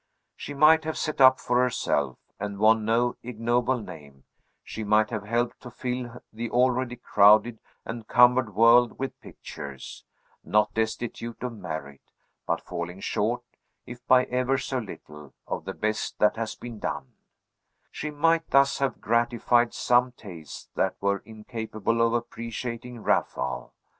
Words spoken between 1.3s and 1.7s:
for